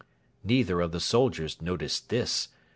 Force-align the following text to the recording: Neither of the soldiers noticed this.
Neither 0.43 0.81
of 0.81 0.93
the 0.93 0.99
soldiers 0.99 1.61
noticed 1.61 2.09
this. 2.09 2.47